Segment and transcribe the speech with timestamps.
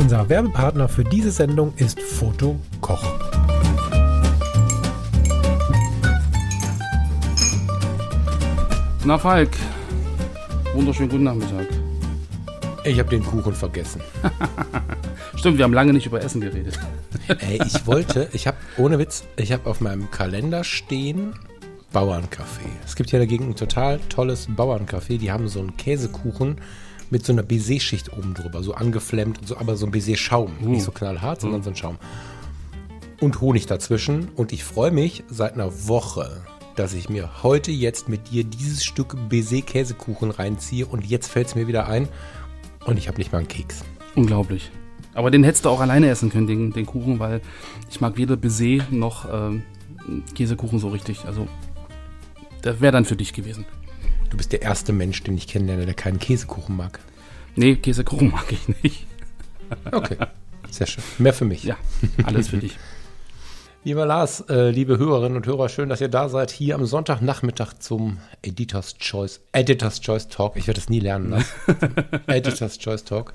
[0.00, 3.04] Unser Werbepartner für diese Sendung ist Foto Koch.
[9.04, 9.50] Na Falk,
[10.72, 11.66] wunderschönen guten Nachmittag.
[12.84, 14.00] Ich habe den Kuchen vergessen.
[15.36, 16.80] Stimmt, wir haben lange nicht über Essen geredet.
[17.28, 21.34] Ey, ich wollte, ich habe, ohne Witz, ich habe auf meinem Kalender stehen
[21.92, 22.64] Bauerncafé.
[22.86, 25.18] Es gibt hier dagegen ein total tolles Bauerncafé.
[25.18, 26.56] Die haben so einen Käsekuchen
[27.10, 30.52] mit so einer Baiser-Schicht oben drüber, so angeflemmt, und so, aber so ein Baiser-Schaum.
[30.62, 30.68] Uh.
[30.68, 31.98] Nicht so knallhart, sondern so ein Schaum.
[33.20, 34.28] Und Honig dazwischen.
[34.36, 36.42] Und ich freue mich seit einer Woche,
[36.76, 40.86] dass ich mir heute jetzt mit dir dieses Stück Baiser-Käsekuchen reinziehe.
[40.86, 42.08] Und jetzt fällt es mir wieder ein.
[42.86, 43.84] Und ich habe nicht mal einen Keks.
[44.14, 44.70] Unglaublich.
[45.12, 47.40] Aber den hättest du auch alleine essen können, den, den Kuchen, weil
[47.90, 49.62] ich mag weder Baiser noch ähm,
[50.34, 51.24] Käsekuchen so richtig.
[51.24, 51.48] Also,
[52.62, 53.66] das wäre dann für dich gewesen.
[54.30, 57.00] Du bist der erste Mensch, den ich kennenlerne, der keinen Käsekuchen mag.
[57.56, 59.06] Nee, Käsekuchen mag ich nicht.
[59.90, 60.16] Okay,
[60.70, 61.04] sehr schön.
[61.18, 61.64] Mehr für mich.
[61.64, 61.76] Ja,
[62.24, 62.78] alles für dich.
[63.82, 67.78] Lieber Lars, äh, liebe Hörerinnen und Hörer, schön, dass ihr da seid, hier am Sonntagnachmittag
[67.78, 70.56] zum Editors Choice, Editors Choice Talk.
[70.56, 71.46] Ich werde es nie lernen lassen.
[72.26, 73.32] Editors Choice Talk.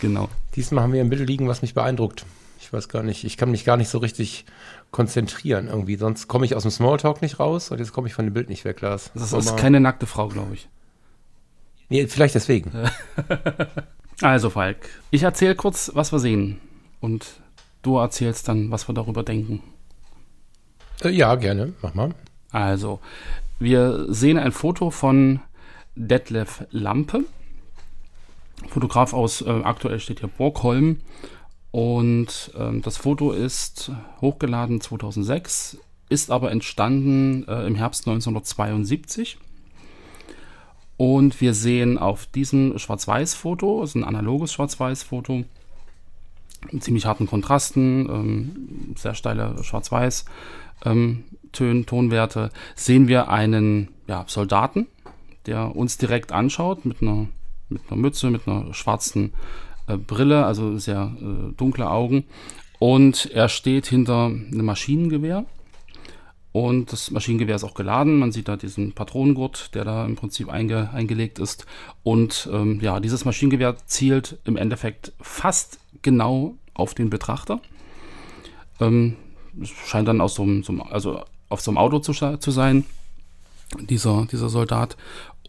[0.00, 0.28] Genau.
[0.54, 2.24] Diesmal haben wir ein Bild liegen, was mich beeindruckt.
[2.60, 4.44] Ich weiß gar nicht, ich kann mich gar nicht so richtig
[4.90, 5.96] konzentrieren irgendwie.
[5.96, 8.48] Sonst komme ich aus dem Smalltalk nicht raus und jetzt komme ich von dem Bild
[8.50, 9.10] nicht weg, Lars.
[9.14, 10.68] Das ist wir- keine nackte Frau, glaube ich.
[11.88, 12.70] Nee, vielleicht deswegen.
[14.22, 14.76] Also, Falk,
[15.10, 16.60] ich erzähle kurz, was wir sehen.
[17.00, 17.40] Und
[17.80, 19.62] du erzählst dann, was wir darüber denken.
[21.02, 21.72] Äh, ja, gerne.
[21.80, 22.10] Mach mal.
[22.50, 23.00] Also,
[23.58, 25.40] wir sehen ein Foto von
[25.94, 27.24] Detlef Lampe.
[28.68, 31.00] Fotograf aus, äh, aktuell steht hier Borgholm.
[31.72, 39.38] Und ähm, das Foto ist hochgeladen 2006, ist aber entstanden äh, im Herbst 1972.
[40.96, 45.44] Und wir sehen auf diesem Schwarz-Weiß-Foto, ist ein analoges Schwarz-Weiß-Foto,
[46.70, 50.26] mit ziemlich harten Kontrasten, ähm, sehr steile Schwarz-Weiß.
[50.84, 54.86] Ähm, Tonwerte, sehen wir einen ja, Soldaten,
[55.46, 57.26] der uns direkt anschaut mit einer,
[57.68, 59.32] mit einer Mütze, mit einer schwarzen
[59.90, 62.24] äh, Brille, also sehr äh, dunkle Augen.
[62.78, 65.44] Und er steht hinter einem Maschinengewehr.
[66.52, 68.18] Und das Maschinengewehr ist auch geladen.
[68.18, 71.66] Man sieht da diesen Patronengurt, der da im Prinzip einge, eingelegt ist.
[72.02, 77.60] Und ähm, ja, dieses Maschinengewehr zielt im Endeffekt fast genau auf den Betrachter.
[78.80, 79.16] Ähm,
[79.86, 82.84] scheint dann aus so einem, so einem, also auf so einem Auto zu, zu sein,
[83.78, 84.96] dieser, dieser Soldat.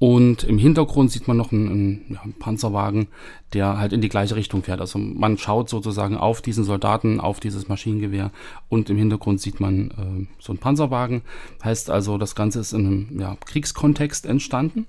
[0.01, 3.07] Und im Hintergrund sieht man noch einen, einen, ja, einen Panzerwagen,
[3.53, 4.81] der halt in die gleiche Richtung fährt.
[4.81, 8.31] Also man schaut sozusagen auf diesen Soldaten, auf dieses Maschinengewehr
[8.67, 11.21] und im Hintergrund sieht man äh, so einen Panzerwagen.
[11.63, 14.87] Heißt also, das Ganze ist in einem ja, Kriegskontext entstanden.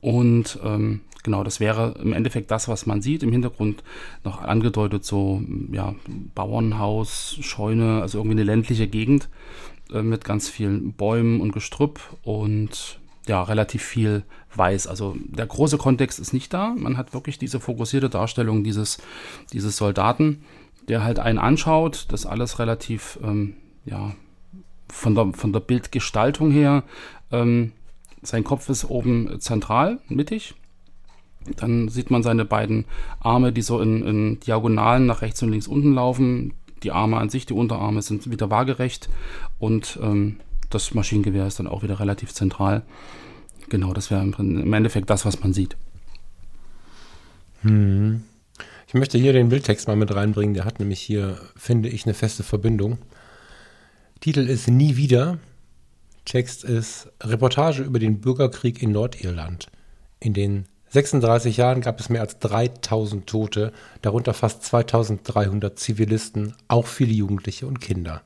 [0.00, 3.24] Und ähm, genau, das wäre im Endeffekt das, was man sieht.
[3.24, 3.82] Im Hintergrund
[4.22, 5.42] noch angedeutet so,
[5.72, 5.96] ja,
[6.36, 9.28] Bauernhaus, Scheune, also irgendwie eine ländliche Gegend
[9.92, 14.24] äh, mit ganz vielen Bäumen und Gestrüpp und ja, relativ viel
[14.54, 14.86] weiß.
[14.86, 16.74] Also der große Kontext ist nicht da.
[16.76, 18.98] Man hat wirklich diese fokussierte Darstellung dieses,
[19.52, 20.44] dieses Soldaten,
[20.88, 22.06] der halt einen anschaut.
[22.08, 24.14] Das alles relativ, ähm, ja,
[24.88, 26.82] von der, von der Bildgestaltung her.
[27.30, 27.72] Ähm,
[28.22, 30.54] sein Kopf ist oben zentral, mittig.
[31.56, 32.84] Dann sieht man seine beiden
[33.18, 36.54] Arme, die so in, in Diagonalen nach rechts und links unten laufen.
[36.84, 39.08] Die Arme an sich, die Unterarme sind wieder waagerecht
[39.58, 40.38] und ähm,
[40.74, 42.82] das Maschinengewehr ist dann auch wieder relativ zentral.
[43.68, 45.76] Genau, das wäre im Endeffekt das, was man sieht.
[47.64, 50.54] Ich möchte hier den Bildtext mal mit reinbringen.
[50.54, 52.98] Der hat nämlich hier, finde ich, eine feste Verbindung.
[54.20, 55.38] Titel ist Nie wieder.
[56.24, 59.68] Text ist Reportage über den Bürgerkrieg in Nordirland.
[60.20, 63.72] In den 36 Jahren gab es mehr als 3000 Tote,
[64.02, 68.22] darunter fast 2300 Zivilisten, auch viele Jugendliche und Kinder.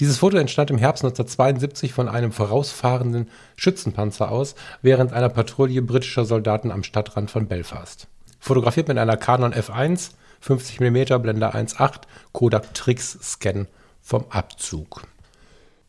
[0.00, 6.24] Dieses Foto entstand im Herbst 1972 von einem vorausfahrenden Schützenpanzer aus, während einer Patrouille britischer
[6.24, 8.08] Soldaten am Stadtrand von Belfast.
[8.40, 12.02] Fotografiert mit einer Canon F1, 50 mm, Blende 1.8,
[12.32, 13.66] Kodak Trix Scan
[14.00, 15.02] vom Abzug.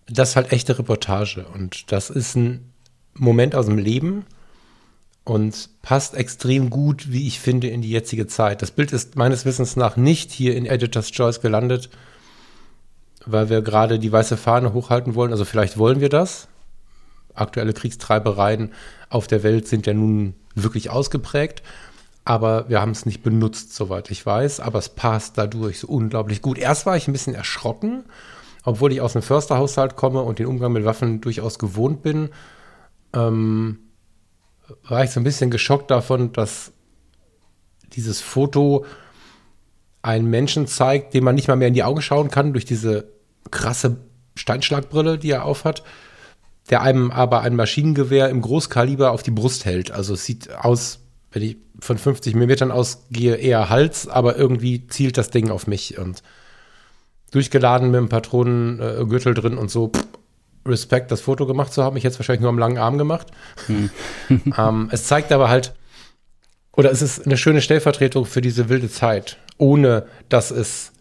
[0.07, 2.73] Das ist halt echte Reportage und das ist ein
[3.15, 4.25] Moment aus dem Leben
[5.23, 8.61] und passt extrem gut, wie ich finde, in die jetzige Zeit.
[8.61, 11.89] Das Bild ist meines Wissens nach nicht hier in Editor's Choice gelandet,
[13.25, 15.31] weil wir gerade die weiße Fahne hochhalten wollen.
[15.31, 16.47] Also vielleicht wollen wir das.
[17.33, 18.71] Aktuelle Kriegstreibereien
[19.09, 21.63] auf der Welt sind ja nun wirklich ausgeprägt.
[22.25, 24.59] Aber wir haben es nicht benutzt, soweit ich weiß.
[24.59, 26.57] Aber es passt dadurch so unglaublich gut.
[26.57, 28.05] Erst war ich ein bisschen erschrocken,
[28.63, 32.29] obwohl ich aus einem Försterhaushalt komme und den Umgang mit Waffen durchaus gewohnt bin.
[33.13, 33.79] Ähm,
[34.87, 36.71] war ich so ein bisschen geschockt davon, dass
[37.93, 38.85] dieses Foto
[40.01, 43.12] einen Menschen zeigt, dem man nicht mal mehr in die Augen schauen kann durch diese
[43.51, 43.97] krasse
[44.35, 45.83] Steinschlagbrille, die er aufhat,
[46.69, 49.91] der einem aber ein Maschinengewehr im Großkaliber auf die Brust hält.
[49.91, 50.99] Also es sieht aus,
[51.31, 55.97] wenn ich von 50 Millimetern ausgehe, eher Hals, aber irgendwie zielt das Ding auf mich
[55.97, 56.23] und
[57.31, 59.89] durchgeladen mit einem Patronengürtel drin und so.
[59.89, 60.05] Pff,
[60.65, 61.97] Respekt, das Foto gemacht zu haben.
[61.97, 63.27] Ich hätte es wahrscheinlich nur am langen Arm gemacht.
[63.67, 63.89] Hm.
[64.57, 65.73] ähm, es zeigt aber halt,
[66.75, 70.92] oder es ist eine schöne Stellvertretung für diese wilde Zeit, ohne dass es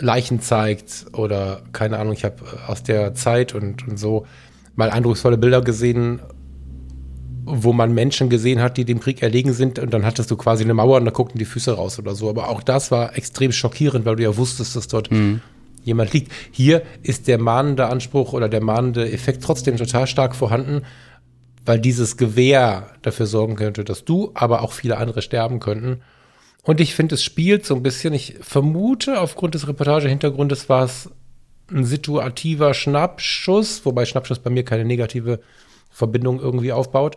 [0.00, 2.36] Leichen zeigt oder keine Ahnung, ich habe
[2.66, 4.26] aus der Zeit und, und so
[4.76, 6.20] mal eindrucksvolle Bilder gesehen,
[7.44, 10.64] wo man Menschen gesehen hat, die dem Krieg erlegen sind und dann hattest du quasi
[10.64, 12.28] eine Mauer und da guckten die Füße raus oder so.
[12.28, 15.40] Aber auch das war extrem schockierend, weil du ja wusstest, dass dort mhm
[15.88, 16.32] jemand liegt.
[16.52, 20.82] Hier ist der mahnende Anspruch oder der mahnende Effekt trotzdem total stark vorhanden,
[21.64, 26.02] weil dieses Gewehr dafür sorgen könnte, dass du, aber auch viele andere sterben könnten.
[26.68, 31.08] Und ich finde, es spielt so ein bisschen, ich vermute, aufgrund des Reportagehintergrundes war es
[31.72, 35.40] ein situativer Schnappschuss, wobei Schnappschuss bei mir keine negative
[35.90, 37.16] Verbindung irgendwie aufbaut.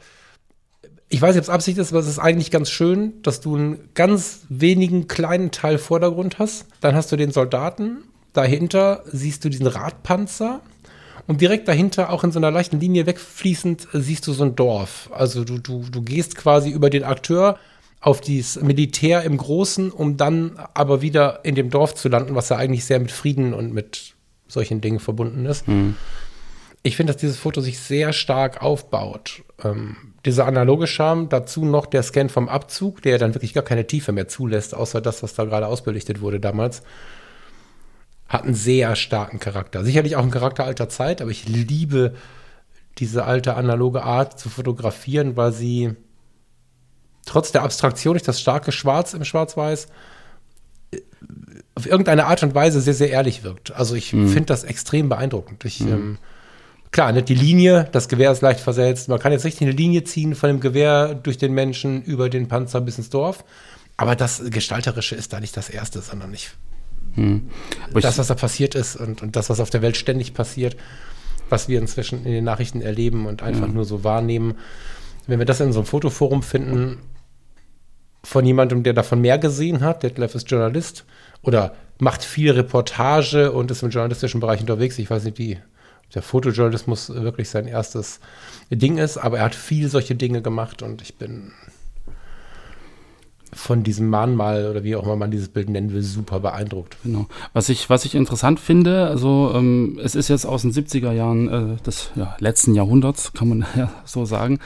[1.09, 3.57] Ich weiß nicht, ob es Absicht ist, aber es ist eigentlich ganz schön, dass du
[3.57, 6.67] einen ganz wenigen kleinen Teil Vordergrund hast.
[6.79, 10.61] Dann hast du den Soldaten Dahinter siehst du diesen Radpanzer
[11.27, 15.09] und direkt dahinter, auch in so einer leichten Linie wegfließend, siehst du so ein Dorf.
[15.13, 17.59] Also du, du, du gehst quasi über den Akteur
[18.01, 22.49] auf dieses Militär im Großen, um dann aber wieder in dem Dorf zu landen, was
[22.49, 24.15] ja eigentlich sehr mit Frieden und mit
[24.47, 25.67] solchen Dingen verbunden ist.
[25.67, 25.95] Mhm.
[26.83, 29.43] Ich finde, dass dieses Foto sich sehr stark aufbaut.
[29.63, 29.95] Ähm,
[30.25, 34.11] dieser analoge Charme, dazu noch der Scan vom Abzug, der dann wirklich gar keine Tiefe
[34.11, 36.81] mehr zulässt, außer das, was da gerade ausbelichtet wurde damals
[38.31, 39.83] hat einen sehr starken Charakter.
[39.83, 42.15] Sicherlich auch ein Charakter alter Zeit, aber ich liebe
[42.97, 45.95] diese alte analoge Art zu fotografieren, weil sie
[47.25, 49.87] trotz der Abstraktion durch das starke Schwarz im Schwarz-Weiß
[51.75, 53.71] auf irgendeine Art und Weise sehr, sehr ehrlich wirkt.
[53.71, 54.27] Also ich mhm.
[54.27, 55.63] finde das extrem beeindruckend.
[55.65, 55.91] Ich, mhm.
[55.91, 56.17] ähm,
[56.91, 59.07] klar, ne, die Linie, das Gewehr ist leicht versetzt.
[59.07, 62.47] Man kann jetzt richtig eine Linie ziehen von dem Gewehr durch den Menschen über den
[62.47, 63.43] Panzer bis ins Dorf.
[63.97, 66.51] Aber das Gestalterische ist da nicht das Erste, sondern ich
[67.15, 67.49] hm.
[67.93, 70.77] Das, was da passiert ist und, und das, was auf der Welt ständig passiert,
[71.49, 73.73] was wir inzwischen in den Nachrichten erleben und einfach hm.
[73.73, 74.55] nur so wahrnehmen.
[75.27, 76.99] Wenn wir das in so einem Fotoforum finden,
[78.23, 81.05] von jemandem, der davon mehr gesehen hat, Detlef ist Journalist
[81.41, 84.99] oder macht viel Reportage und ist im journalistischen Bereich unterwegs.
[84.99, 85.59] Ich weiß nicht, wie
[86.13, 88.19] der Fotojournalismus wirklich sein erstes
[88.69, 91.53] Ding ist, aber er hat viel solche Dinge gemacht und ich bin
[93.53, 96.97] von diesem Mahnmal oder wie auch immer man dieses Bild nennen will, super beeindruckt.
[97.03, 97.27] Genau.
[97.53, 101.77] Was ich, was ich interessant finde, also ähm, es ist jetzt aus den 70er Jahren
[101.77, 104.59] äh, des ja, letzten Jahrhunderts, kann man ja so sagen.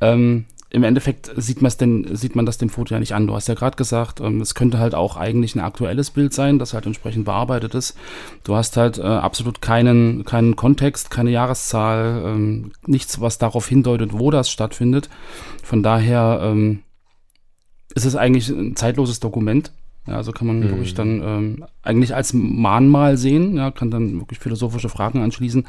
[0.00, 3.26] Ähm, Im Endeffekt sieht, denn, sieht man das dem Foto ja nicht an.
[3.26, 6.58] Du hast ja gerade gesagt, ähm, es könnte halt auch eigentlich ein aktuelles Bild sein,
[6.58, 7.94] das halt entsprechend bearbeitet ist.
[8.42, 14.14] Du hast halt äh, absolut keinen, keinen Kontext, keine Jahreszahl, ähm, nichts, was darauf hindeutet,
[14.14, 15.10] wo das stattfindet.
[15.62, 16.80] Von daher ähm,
[17.94, 19.72] ist es eigentlich ein zeitloses Dokument.
[20.06, 20.70] Ja, also kann man mhm.
[20.70, 25.66] wirklich dann ähm, eigentlich als Mahnmal sehen, ja, kann dann wirklich philosophische Fragen anschließen.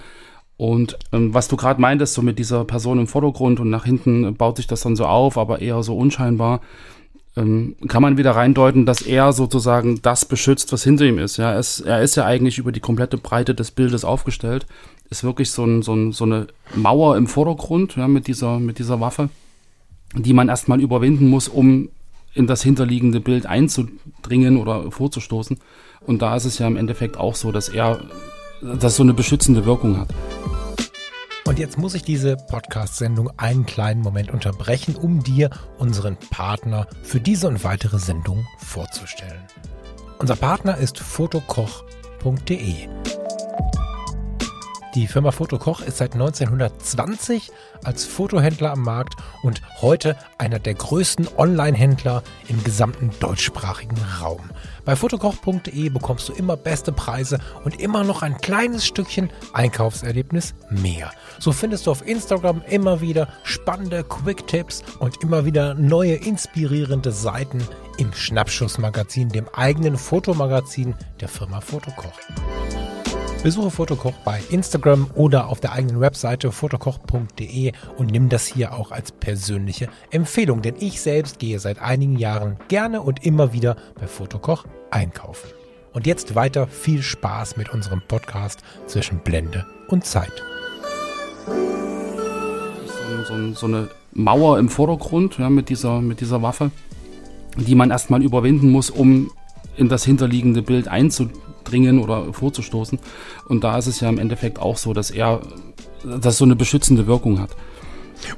[0.58, 4.36] Und ähm, was du gerade meintest, so mit dieser Person im Vordergrund und nach hinten
[4.36, 6.62] baut sich das dann so auf, aber eher so unscheinbar,
[7.36, 11.38] ähm, kann man wieder reindeuten, dass er sozusagen das beschützt, was hinter ihm ist.
[11.38, 14.68] Ja, er ist, er ist ja eigentlich über die komplette Breite des Bildes aufgestellt,
[15.10, 18.78] ist wirklich so, ein, so, ein, so eine Mauer im Vordergrund, ja, mit dieser, mit
[18.78, 19.30] dieser Waffe,
[20.16, 21.90] die man erstmal überwinden muss, um
[22.36, 25.58] in das hinterliegende Bild einzudringen oder vorzustoßen.
[26.06, 28.02] Und da ist es ja im Endeffekt auch so, dass er
[28.80, 30.10] dass so eine beschützende Wirkung hat.
[31.46, 37.20] Und jetzt muss ich diese Podcast-Sendung einen kleinen Moment unterbrechen, um dir unseren Partner für
[37.20, 39.44] diese und weitere Sendung vorzustellen.
[40.20, 42.88] Unser Partner ist fotokoch.de.
[44.96, 47.52] Die Firma Fotokoch ist seit 1920
[47.84, 54.52] als Fotohändler am Markt und heute einer der größten Online-Händler im gesamten deutschsprachigen Raum.
[54.86, 61.10] Bei fotokoch.de bekommst du immer beste Preise und immer noch ein kleines Stückchen Einkaufserlebnis mehr.
[61.40, 67.68] So findest du auf Instagram immer wieder spannende Quick-Tipps und immer wieder neue inspirierende Seiten
[67.98, 72.14] im Schnappschussmagazin, dem eigenen Fotomagazin der Firma Fotokoch.
[73.44, 78.92] Besuche Fotokoch bei Instagram oder auf der eigenen Webseite fotokoch.de und nimm das hier auch
[78.92, 84.08] als persönliche Empfehlung, denn ich selbst gehe seit einigen Jahren gerne und immer wieder bei
[84.08, 85.50] Fotokoch einkaufen.
[85.92, 90.42] Und jetzt weiter viel Spaß mit unserem Podcast zwischen Blende und Zeit.
[91.46, 96.72] So, so, so eine Mauer im Vordergrund ja, mit, dieser, mit dieser Waffe,
[97.58, 99.32] die man erstmal überwinden muss, um
[99.76, 101.53] in das hinterliegende Bild einzudringen
[102.00, 103.00] oder vorzustoßen.
[103.48, 105.42] Und da ist es ja im Endeffekt auch so, dass er
[106.04, 107.52] dass so eine beschützende Wirkung hat.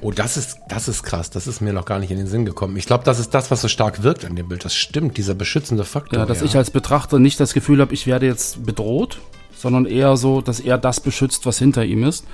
[0.01, 1.29] Oh, das ist, das ist krass.
[1.29, 2.75] Das ist mir noch gar nicht in den Sinn gekommen.
[2.77, 4.65] Ich glaube, das ist das, was so stark wirkt an dem Bild.
[4.65, 6.19] Das stimmt, dieser beschützende Faktor.
[6.19, 6.45] Ja, dass ja.
[6.45, 9.19] ich als Betrachter nicht das Gefühl habe, ich werde jetzt bedroht,
[9.55, 12.25] sondern eher so, dass er das beschützt, was hinter ihm ist.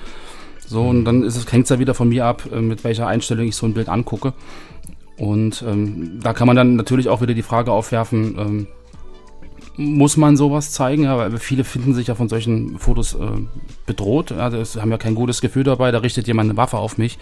[0.66, 3.56] So, und dann hängt es ja wieder von mir ab, äh, mit welcher Einstellung ich
[3.56, 4.32] so ein Bild angucke.
[5.18, 8.66] Und ähm, da kann man dann natürlich auch wieder die Frage aufwerfen, ähm,
[9.76, 13.18] muss man sowas zeigen, ja, weil viele finden sich ja von solchen Fotos äh,
[13.86, 14.30] bedroht.
[14.30, 17.18] Ja, das haben ja kein gutes Gefühl dabei, da richtet jemand eine Waffe auf mich.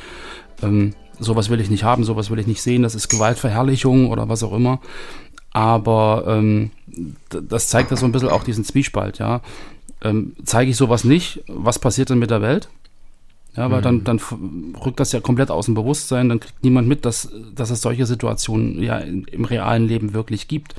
[0.62, 4.28] Ähm, sowas will ich nicht haben, sowas will ich nicht sehen, das ist Gewaltverherrlichung oder
[4.28, 4.80] was auch immer.
[5.52, 6.70] Aber ähm,
[7.28, 9.40] das zeigt ja so ein bisschen auch diesen Zwiespalt, ja.
[10.02, 12.68] Ähm, zeige ich sowas nicht, was passiert denn mit der Welt?
[13.56, 14.04] Ja, weil mhm.
[14.04, 14.20] dann, dann
[14.84, 18.06] rückt das ja komplett aus dem Bewusstsein, dann kriegt niemand mit, dass, dass es solche
[18.06, 20.74] Situationen ja im realen Leben wirklich gibt.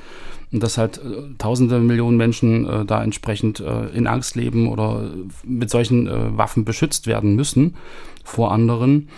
[0.52, 5.10] Und dass halt äh, tausende Millionen Menschen äh, da entsprechend äh, in Angst leben oder
[5.44, 7.76] mit solchen äh, Waffen beschützt werden müssen
[8.22, 9.08] vor anderen.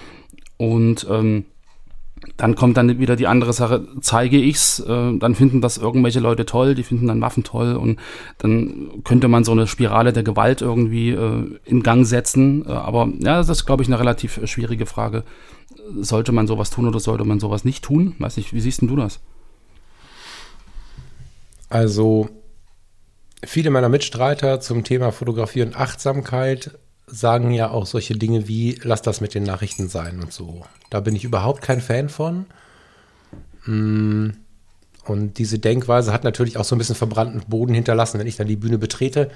[0.57, 1.45] Und ähm,
[2.37, 6.47] dann kommt dann wieder die andere Sache, zeige ich's, äh, dann finden das irgendwelche Leute
[6.47, 7.99] toll, die finden dann Waffen toll und
[8.38, 12.64] dann könnte man so eine Spirale der Gewalt irgendwie äh, in Gang setzen.
[12.67, 15.25] Äh, aber ja, das ist, glaube ich, eine relativ schwierige Frage.
[16.00, 18.14] Sollte man sowas tun oder sollte man sowas nicht tun?
[18.19, 19.21] Weiß nicht, wie siehst denn du das?
[21.68, 22.28] Also
[23.44, 29.02] viele meiner Mitstreiter zum Thema Fotografie und Achtsamkeit sagen ja auch solche Dinge wie, lass
[29.02, 30.64] das mit den Nachrichten sein und so.
[30.90, 32.47] Da bin ich überhaupt kein Fan von.
[33.66, 34.30] Mm,
[35.04, 38.49] und diese Denkweise hat natürlich auch so ein bisschen verbrannten Boden hinterlassen, wenn ich dann
[38.49, 39.30] die Bühne betrete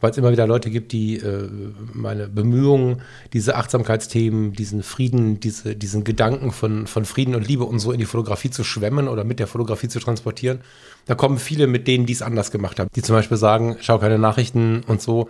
[0.00, 1.48] weil es immer wieder Leute gibt, die äh,
[1.92, 3.02] meine Bemühungen,
[3.32, 7.98] diese Achtsamkeitsthemen, diesen Frieden, diese, diesen Gedanken von, von Frieden und Liebe und so in
[7.98, 10.60] die Fotografie zu schwemmen oder mit der Fotografie zu transportieren.
[11.06, 13.98] Da kommen viele mit denen, die es anders gemacht haben, die zum Beispiel sagen, schau
[13.98, 15.28] keine Nachrichten und so,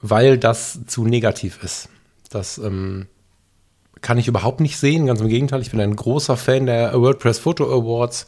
[0.00, 1.88] weil das zu negativ ist.
[2.30, 3.06] Das ähm,
[4.00, 5.62] kann ich überhaupt nicht sehen, ganz im Gegenteil.
[5.62, 8.26] Ich bin ein großer Fan der WordPress Photo Awards.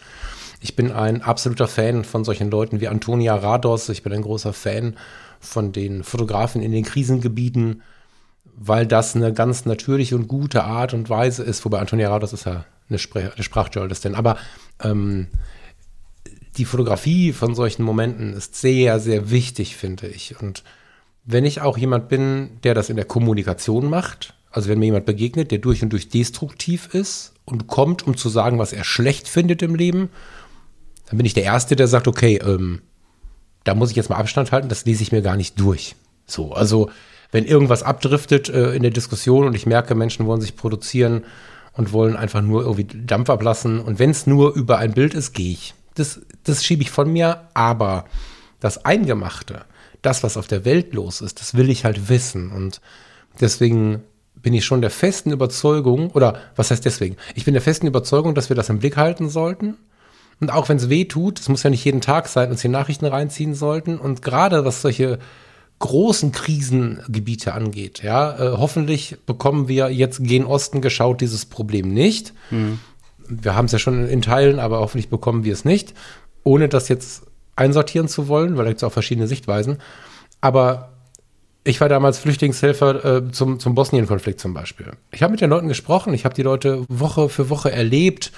[0.60, 3.88] Ich bin ein absoluter Fan von solchen Leuten wie Antonia Rados.
[3.90, 4.96] Ich bin ein großer Fan
[5.40, 7.82] von den Fotografen in den Krisengebieten,
[8.56, 12.46] weil das eine ganz natürliche und gute Art und Weise ist, wobei Antonia Rados ist
[12.46, 14.36] ja eine, Spr eine Sprachjournalistin, aber
[14.82, 15.28] ähm,
[16.56, 20.40] die Fotografie von solchen Momenten ist sehr, sehr wichtig, finde ich.
[20.40, 20.64] Und
[21.24, 25.06] wenn ich auch jemand bin, der das in der Kommunikation macht, also wenn mir jemand
[25.06, 29.28] begegnet, der durch und durch destruktiv ist und kommt, um zu sagen, was er schlecht
[29.28, 30.08] findet im Leben,
[31.06, 32.80] dann bin ich der Erste, der sagt, okay, ähm,
[33.66, 35.96] da muss ich jetzt mal Abstand halten, das lese ich mir gar nicht durch.
[36.26, 36.90] So, also
[37.32, 41.24] wenn irgendwas abdriftet äh, in der Diskussion und ich merke, Menschen wollen sich produzieren
[41.72, 45.32] und wollen einfach nur irgendwie Dampf ablassen und wenn es nur über ein Bild ist,
[45.32, 45.74] gehe ich.
[45.94, 48.04] Das, das schiebe ich von mir, aber
[48.60, 49.64] das Eingemachte,
[50.00, 52.80] das, was auf der Welt los ist, das will ich halt wissen und
[53.40, 54.04] deswegen
[54.34, 57.16] bin ich schon der festen Überzeugung, oder was heißt deswegen?
[57.34, 59.76] Ich bin der festen Überzeugung, dass wir das im Blick halten sollten
[60.40, 62.68] und auch wenn es weh tut, es muss ja nicht jeden Tag sein, uns die
[62.68, 63.98] Nachrichten reinziehen sollten.
[63.98, 65.18] Und gerade was solche
[65.78, 72.32] großen Krisengebiete angeht, ja, äh, hoffentlich bekommen wir jetzt gen Osten geschaut dieses Problem nicht.
[72.50, 72.80] Mhm.
[73.28, 75.94] Wir haben es ja schon in Teilen, aber hoffentlich bekommen wir es nicht,
[76.44, 77.24] ohne das jetzt
[77.56, 79.78] einsortieren zu wollen, weil da gibt es auch verschiedene Sichtweisen.
[80.40, 80.92] Aber
[81.64, 84.92] ich war damals Flüchtlingshelfer äh, zum, zum Bosnien-Konflikt zum Beispiel.
[85.10, 88.32] Ich habe mit den Leuten gesprochen, ich habe die Leute Woche für Woche erlebt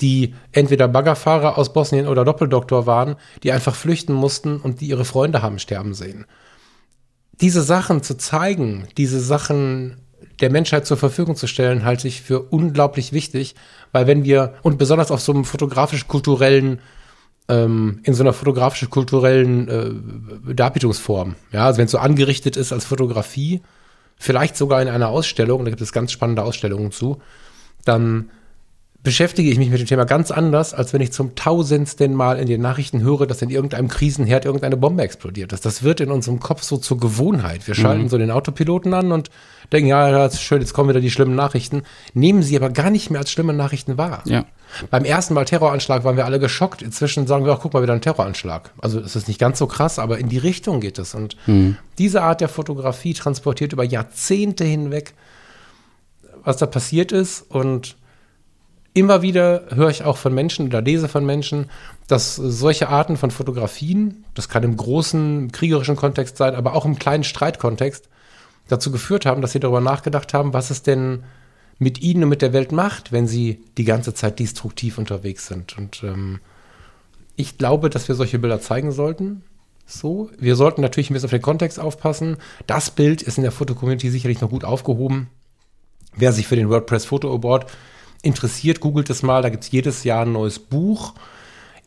[0.00, 5.04] die entweder Baggerfahrer aus Bosnien oder Doppeldoktor waren, die einfach flüchten mussten und die ihre
[5.04, 6.26] Freunde haben sterben sehen.
[7.40, 9.98] Diese Sachen zu zeigen, diese Sachen
[10.40, 13.54] der Menschheit zur Verfügung zu stellen, halte ich für unglaublich wichtig,
[13.92, 16.80] weil wenn wir, und besonders auf so einem fotografisch-kulturellen
[17.48, 21.34] ähm, in so einer fotografisch-kulturellen äh, Darbietungsform.
[21.52, 23.62] Ja, also wenn es so angerichtet ist als Fotografie,
[24.16, 27.20] vielleicht sogar in einer Ausstellung, da gibt es ganz spannende Ausstellungen zu,
[27.84, 28.30] dann
[29.02, 32.46] beschäftige ich mich mit dem Thema ganz anders, als wenn ich zum tausendsten Mal in
[32.46, 35.50] den Nachrichten höre, dass in irgendeinem Krisenherd irgendeine Bombe explodiert.
[35.50, 37.66] Das, das wird in unserem Kopf so zur Gewohnheit.
[37.66, 38.08] Wir schalten mhm.
[38.08, 39.30] so den Autopiloten an und
[39.72, 41.82] denken, ja, das ist schön, jetzt kommen wieder die schlimmen Nachrichten,
[42.14, 44.22] nehmen sie aber gar nicht mehr als schlimme Nachrichten wahr.
[44.24, 44.44] Ja.
[44.90, 46.80] Beim ersten Mal Terroranschlag waren wir alle geschockt.
[46.80, 48.70] Inzwischen sagen wir auch, guck mal, wieder ein Terroranschlag.
[48.80, 51.14] Also es ist nicht ganz so krass, aber in die Richtung geht es.
[51.14, 51.76] Und mhm.
[51.98, 55.14] diese Art der Fotografie transportiert über Jahrzehnte hinweg,
[56.44, 57.44] was da passiert ist.
[57.50, 57.96] Und
[58.94, 61.70] immer wieder höre ich auch von Menschen oder lese von Menschen,
[62.08, 66.98] dass solche Arten von Fotografien, das kann im großen kriegerischen Kontext sein, aber auch im
[66.98, 68.08] kleinen Streitkontext,
[68.68, 71.24] dazu geführt haben, dass sie darüber nachgedacht haben, was es denn
[71.78, 75.76] mit ihnen und mit der Welt macht, wenn sie die ganze Zeit destruktiv unterwegs sind.
[75.76, 76.40] Und ähm,
[77.34, 79.42] ich glaube, dass wir solche Bilder zeigen sollten.
[79.84, 82.36] So, wir sollten natürlich ein bisschen auf den Kontext aufpassen.
[82.66, 85.28] Das Bild ist in der Fotocommunity sicherlich noch gut aufgehoben.
[86.14, 87.66] Wer sich für den WordPress Photo Award
[88.22, 89.42] interessiert, googelt es mal.
[89.42, 91.14] Da gibt es jedes Jahr ein neues Buch.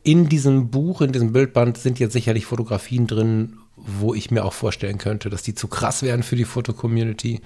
[0.04, 4.54] In diesem Buch, in diesem Bildband sind jetzt sicherlich Fotografien drin, wo ich mir auch
[4.54, 7.42] vorstellen könnte, dass die zu krass wären für die Fotocommunity.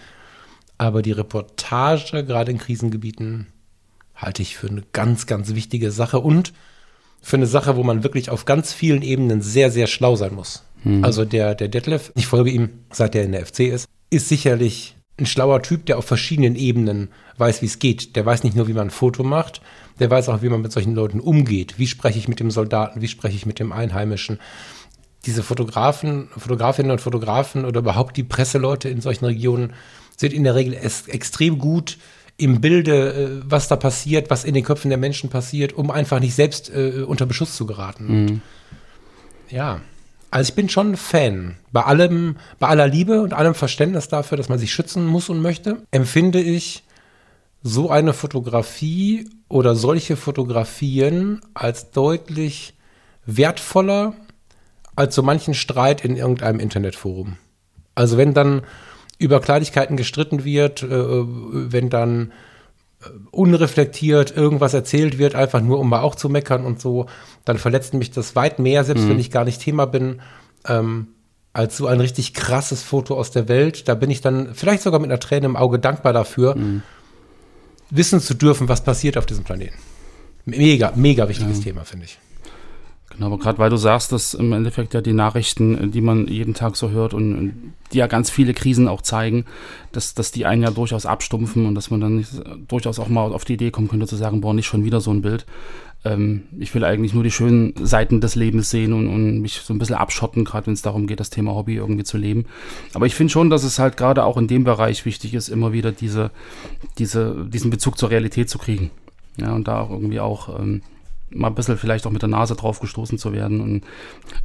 [0.77, 3.48] Aber die Reportage, gerade in Krisengebieten,
[4.15, 6.53] halte ich für eine ganz, ganz wichtige Sache und
[7.22, 10.63] für eine Sache, wo man wirklich auf ganz vielen Ebenen sehr, sehr schlau sein muss.
[10.84, 11.03] Mhm.
[11.03, 14.96] Also der, der Detlef, ich folge ihm, seit er in der FC ist, ist sicherlich
[15.20, 18.16] ein schlauer Typ, der auf verschiedenen Ebenen weiß, wie es geht.
[18.16, 19.62] Der weiß nicht nur, wie man ein Foto macht,
[20.00, 21.78] der weiß auch, wie man mit solchen Leuten umgeht.
[21.78, 24.40] Wie spreche ich mit dem Soldaten, wie spreche ich mit dem Einheimischen.
[25.26, 29.74] Diese Fotografen, Fotografinnen und Fotografen oder überhaupt die Presseleute in solchen Regionen
[30.16, 31.98] sind in der Regel extrem gut
[32.38, 36.20] im Bilde, äh, was da passiert, was in den Köpfen der Menschen passiert, um einfach
[36.20, 38.24] nicht selbst äh, unter Beschuss zu geraten.
[38.24, 38.42] Mhm.
[39.50, 39.82] Ja.
[40.32, 41.58] Also ich bin schon Fan.
[41.72, 45.42] Bei allem, bei aller Liebe und allem Verständnis dafür, dass man sich schützen muss und
[45.42, 46.84] möchte, empfinde ich
[47.62, 52.76] so eine Fotografie oder solche Fotografien als deutlich
[53.26, 54.14] wertvoller
[54.96, 57.38] als so manchen Streit in irgendeinem Internetforum.
[57.96, 58.64] Also wenn dann
[59.18, 62.34] über Kleinigkeiten gestritten wird, äh, wenn dann
[63.32, 67.06] unreflektiert irgendwas erzählt wird, einfach nur um mal auch zu meckern und so,
[67.45, 69.10] dann verletzt mich das weit mehr, selbst mhm.
[69.12, 70.21] wenn ich gar nicht Thema bin,
[70.67, 71.08] ähm,
[71.54, 73.88] als so ein richtig krasses Foto aus der Welt.
[73.88, 76.84] Da bin ich dann vielleicht sogar mit einer Träne im Auge dankbar dafür, mhm.
[77.89, 79.78] wissen zu dürfen, was passiert auf diesem Planeten.
[80.45, 81.65] Mega, mega wichtiges ja.
[81.65, 82.19] Thema, finde ich.
[83.12, 86.54] Genau, aber gerade weil du sagst, dass im Endeffekt ja die Nachrichten, die man jeden
[86.54, 89.45] Tag so hört und die ja ganz viele Krisen auch zeigen,
[89.91, 92.30] dass, dass die einen ja durchaus abstumpfen und dass man dann nicht,
[92.67, 95.12] durchaus auch mal auf die Idee kommen könnte zu sagen, boah, nicht schon wieder so
[95.12, 95.45] ein Bild.
[96.06, 99.74] Ähm, ich will eigentlich nur die schönen Seiten des Lebens sehen und, und mich so
[99.74, 102.45] ein bisschen abschotten, gerade wenn es darum geht, das Thema Hobby irgendwie zu leben.
[102.93, 105.74] Aber ich finde schon, dass es halt gerade auch in dem Bereich wichtig ist, immer
[105.74, 106.32] wieder diese,
[107.00, 108.91] diese, diesen Bezug zur Realität zu kriegen.
[109.38, 110.82] Ja, und da auch irgendwie auch ähm,
[111.32, 113.62] mal ein bisschen vielleicht auch mit der Nase drauf gestoßen zu werden.
[113.62, 113.84] Und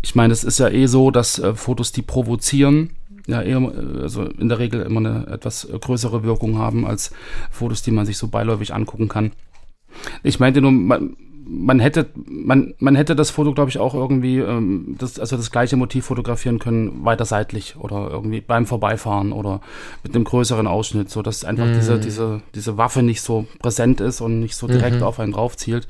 [0.02, 2.90] ich meine, es ist ja eh so, dass äh, Fotos, die provozieren,
[3.26, 3.60] ja eher,
[4.02, 7.12] also in der Regel immer eine etwas größere Wirkung haben als
[7.50, 9.32] Fotos, die man sich so beiläufig angucken kann.
[10.22, 11.16] Ich meinte nur, man,
[11.46, 15.50] man hätte, man, man hätte das Foto, glaube ich, auch irgendwie, ähm, das, also das
[15.50, 19.60] gleiche Motiv fotografieren können, weiter seitlich oder irgendwie beim Vorbeifahren oder
[20.02, 21.74] mit einem größeren Ausschnitt, so dass einfach mhm.
[21.74, 25.02] diese, diese, diese Waffe nicht so präsent ist und nicht so direkt mhm.
[25.02, 25.86] auf einen drauf zielt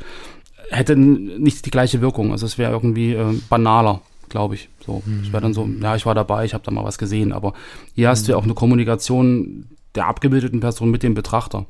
[0.70, 2.32] hätte nicht die gleiche Wirkung.
[2.32, 4.68] Also es wäre irgendwie äh, banaler, glaube ich.
[4.84, 5.22] So, mhm.
[5.24, 7.32] ich wäre dann so, ja, ich war dabei, ich habe da mal was gesehen.
[7.32, 7.54] Aber
[7.94, 8.10] hier mhm.
[8.10, 11.66] hast du ja auch eine Kommunikation der abgebildeten Person mit dem Betrachter.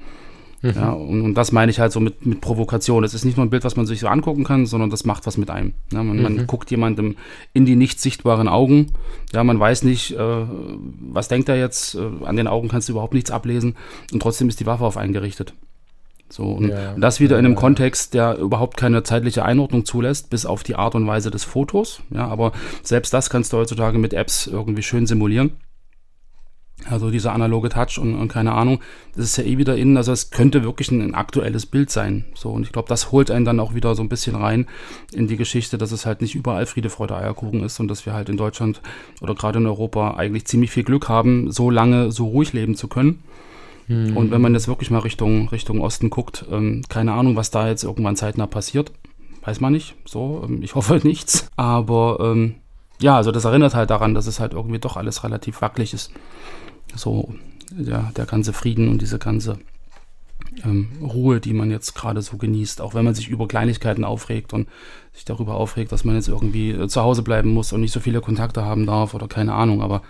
[0.64, 0.70] Mhm.
[0.74, 3.04] Ja, und, und, das meine ich halt so mit, mit Provokation.
[3.04, 5.26] Es ist nicht nur ein Bild, was man sich so angucken kann, sondern das macht
[5.26, 5.74] was mit einem.
[5.92, 6.46] Ja, man, man mhm.
[6.46, 7.16] guckt jemandem
[7.52, 8.92] in die nicht sichtbaren Augen.
[9.32, 10.46] Ja, man weiß nicht, äh,
[11.12, 11.96] was denkt er jetzt.
[11.96, 13.76] Äh, an den Augen kannst du überhaupt nichts ablesen.
[14.10, 15.52] Und trotzdem ist die Waffe auf einen gerichtet.
[16.34, 17.60] So, und ja, das wieder ja, in einem ja.
[17.60, 22.00] Kontext, der überhaupt keine zeitliche Einordnung zulässt, bis auf die Art und Weise des Fotos.
[22.10, 22.50] Ja, aber
[22.82, 25.52] selbst das kannst du heutzutage mit Apps irgendwie schön simulieren.
[26.90, 28.80] Also dieser analoge Touch und, und keine Ahnung,
[29.14, 32.24] das ist ja eh wieder innen, also es könnte wirklich ein, ein aktuelles Bild sein.
[32.34, 34.66] So, und ich glaube, das holt einen dann auch wieder so ein bisschen rein
[35.12, 38.12] in die Geschichte, dass es halt nicht überall Friede, Freude, Eierkuchen ist und dass wir
[38.12, 38.82] halt in Deutschland
[39.20, 42.88] oder gerade in Europa eigentlich ziemlich viel Glück haben, so lange so ruhig leben zu
[42.88, 43.22] können.
[43.88, 44.16] Mhm.
[44.16, 47.68] Und wenn man jetzt wirklich mal Richtung, Richtung Osten guckt, ähm, keine Ahnung, was da
[47.68, 48.92] jetzt irgendwann zeitnah passiert.
[49.42, 49.94] Weiß man nicht.
[50.04, 51.48] So, ähm, ich hoffe nichts.
[51.56, 52.56] Aber ähm,
[53.00, 56.12] ja, also das erinnert halt daran, dass es halt irgendwie doch alles relativ wackelig ist.
[56.94, 57.34] So,
[57.76, 59.58] ja, der ganze Frieden und diese ganze
[60.64, 64.52] ähm, Ruhe, die man jetzt gerade so genießt, auch wenn man sich über Kleinigkeiten aufregt
[64.52, 64.68] und
[65.12, 68.00] sich darüber aufregt, dass man jetzt irgendwie äh, zu Hause bleiben muss und nicht so
[68.00, 70.02] viele Kontakte haben darf oder keine Ahnung, aber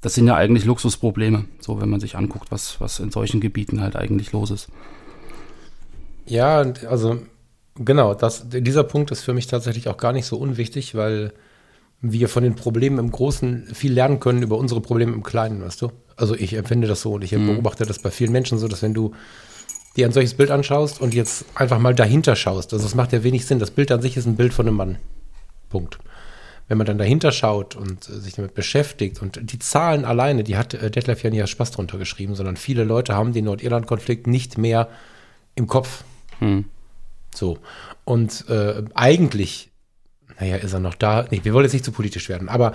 [0.00, 3.80] das sind ja eigentlich Luxusprobleme, so wenn man sich anguckt, was, was in solchen Gebieten
[3.80, 4.68] halt eigentlich los ist.
[6.26, 7.18] Ja, also
[7.76, 11.32] genau, das, dieser Punkt ist für mich tatsächlich auch gar nicht so unwichtig, weil
[12.00, 15.82] wir von den Problemen im Großen viel lernen können über unsere Probleme im Kleinen, weißt
[15.82, 15.92] du?
[16.16, 17.46] Also ich empfinde das so und ich mhm.
[17.46, 19.12] beobachte das bei vielen Menschen so, dass wenn du
[19.96, 23.22] dir ein solches Bild anschaust und jetzt einfach mal dahinter schaust, also es macht ja
[23.22, 24.96] wenig Sinn, das Bild an sich ist ein Bild von einem Mann.
[25.70, 25.98] Punkt.
[26.68, 30.56] Wenn man dann dahinter schaut und äh, sich damit beschäftigt und die Zahlen alleine, die
[30.56, 34.58] hat äh, Detlef ja nicht Spaß drunter geschrieben, sondern viele Leute haben den Nordirland-Konflikt nicht
[34.58, 34.88] mehr
[35.54, 36.04] im Kopf.
[36.40, 36.64] Hm.
[37.34, 37.58] So.
[38.04, 39.70] Und äh, eigentlich,
[40.40, 41.26] naja, ist er noch da.
[41.30, 42.72] Nee, wir wollen jetzt nicht zu politisch werden, aber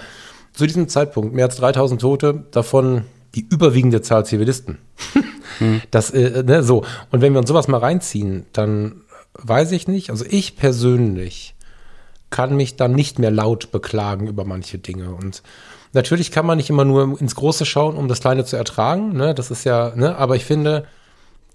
[0.54, 4.78] zu diesem Zeitpunkt mehr als 3000 Tote, davon die überwiegende Zahl Zivilisten.
[5.60, 5.82] hm.
[5.92, 6.86] Das, äh, ne, so.
[7.12, 9.02] Und wenn wir uns sowas mal reinziehen, dann
[9.34, 11.56] weiß ich nicht, also ich persönlich
[12.32, 15.14] kann mich dann nicht mehr laut beklagen über manche Dinge.
[15.14, 15.44] Und
[15.94, 19.14] natürlich kann man nicht immer nur ins Große schauen, um das Kleine zu ertragen.
[19.14, 19.36] Ne?
[19.36, 20.16] Das ist ja, ne?
[20.16, 20.88] aber ich finde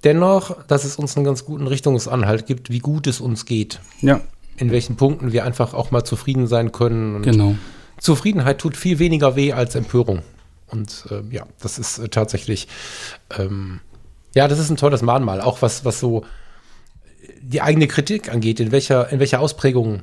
[0.04, 3.80] dennoch, dass es uns einen ganz guten Richtungsanhalt gibt, wie gut es uns geht.
[4.02, 4.20] Ja.
[4.56, 7.22] In welchen Punkten wir einfach auch mal zufrieden sein können.
[7.22, 7.56] Genau.
[7.98, 10.22] Zufriedenheit tut viel weniger weh als Empörung.
[10.68, 12.68] Und äh, ja, das ist äh, tatsächlich,
[13.38, 13.80] ähm,
[14.34, 15.40] ja, das ist ein tolles Mahnmal.
[15.40, 16.24] Auch was, was so
[17.40, 20.02] die eigene Kritik angeht, in welcher, in welcher Ausprägung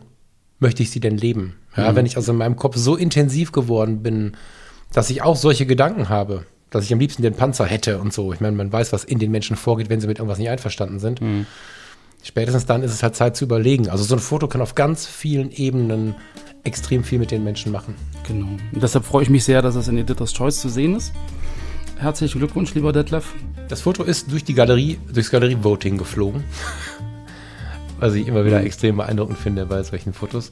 [0.64, 1.58] möchte ich sie denn leben?
[1.78, 1.96] Ja, mhm.
[1.98, 4.36] wenn ich also in meinem Kopf so intensiv geworden bin,
[4.92, 8.34] dass ich auch solche Gedanken habe, dass ich am liebsten den Panzer hätte und so.
[8.34, 11.00] Ich meine, man weiß, was in den Menschen vorgeht, wenn sie mit irgendwas nicht einverstanden
[11.00, 11.22] sind.
[11.22, 11.46] Mhm.
[12.24, 13.90] Spätestens dann ist es halt Zeit zu überlegen.
[13.90, 16.16] Also so ein Foto kann auf ganz vielen Ebenen
[16.64, 17.96] extrem viel mit den Menschen machen.
[18.28, 18.48] Genau.
[18.72, 21.12] Und deshalb freue ich mich sehr, dass es in Editor's Choice zu sehen ist.
[21.98, 23.34] Herzlichen Glückwunsch, lieber Detlef.
[23.68, 26.44] Das Foto ist durch die Galerie, durchs Galerie-Voting geflogen
[28.04, 30.52] was ich immer wieder extrem beeindruckend finde bei solchen Fotos.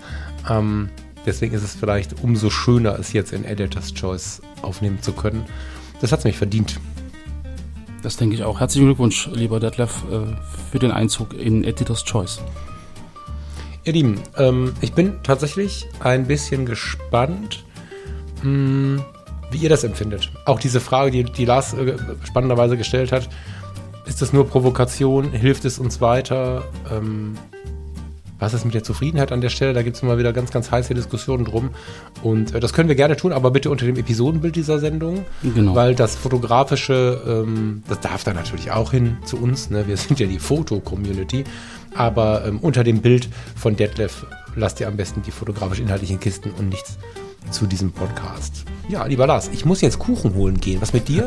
[0.50, 0.88] Ähm,
[1.26, 5.46] deswegen ist es vielleicht umso schöner, es jetzt in Editor's Choice aufnehmen zu können.
[6.00, 6.80] Das hat es mich verdient.
[8.04, 8.62] Das denke ich auch.
[8.62, 10.34] Herzlichen Glückwunsch, lieber Detlef, äh,
[10.72, 12.40] für den Einzug in Editor's Choice.
[13.84, 17.66] Ihr Lieben, ähm, ich bin tatsächlich ein bisschen gespannt,
[18.44, 19.04] mh, hm,
[19.52, 20.32] wie ihr das empfindet.
[20.46, 23.28] Auch diese Frage, die, die Lars äh, spannenderweise gestellt hat,
[24.12, 25.32] ist das nur Provokation?
[25.32, 26.66] Hilft es uns weiter?
[26.92, 27.38] Ähm,
[28.40, 29.72] was ist mit der Zufriedenheit an der Stelle?
[29.72, 31.70] Da gibt es immer wieder ganz, ganz heiße Diskussionen drum.
[32.22, 35.26] Und äh, das können wir gerne tun, aber bitte unter dem Episodenbild dieser Sendung.
[35.44, 35.76] Genau.
[35.76, 39.70] Weil das Fotografische, ähm, das darf da natürlich auch hin zu uns.
[39.70, 39.88] Ne?
[39.88, 41.46] Wir sind ja die Foto-Community.
[41.96, 44.26] Aber ähm, unter dem Bild von Detlef
[44.58, 46.98] lasst ihr am besten die fotografisch-inhaltlichen Kisten und nichts
[47.52, 48.66] zu diesem Podcast.
[48.90, 50.82] Ja, lieber Lars, ich muss jetzt Kuchen holen gehen.
[50.82, 51.26] Was mit dir?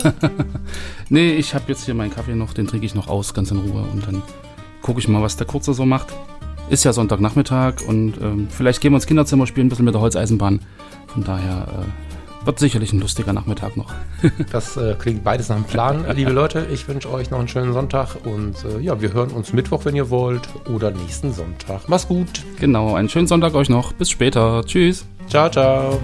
[1.08, 3.58] nee, ich habe jetzt hier meinen Kaffee noch, den trinke ich noch aus, ganz in
[3.58, 3.82] Ruhe.
[3.92, 4.22] Und dann
[4.82, 6.08] gucke ich mal, was der Kurze so macht.
[6.70, 10.00] Ist ja Sonntagnachmittag und ähm, vielleicht gehen wir ins Kinderzimmer spielen, ein bisschen mit der
[10.00, 10.60] Holzeisenbahn.
[11.08, 12.13] Von daher äh,
[12.44, 13.92] wird sicherlich ein lustiger Nachmittag noch.
[14.52, 16.04] das äh, klingt beides nach einem Plan.
[16.14, 19.52] Liebe Leute, ich wünsche euch noch einen schönen Sonntag und äh, ja, wir hören uns
[19.52, 21.82] Mittwoch, wenn ihr wollt, oder nächsten Sonntag.
[21.88, 22.44] Mach's gut.
[22.58, 23.92] Genau, einen schönen Sonntag euch noch.
[23.92, 24.62] Bis später.
[24.64, 25.06] Tschüss.
[25.28, 26.00] Ciao, ciao.